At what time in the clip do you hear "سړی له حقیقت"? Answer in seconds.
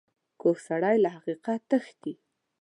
0.67-1.59